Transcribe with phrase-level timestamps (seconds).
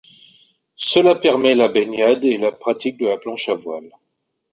[0.83, 3.91] Cela permet la baignade et la pratique de la planche à voile.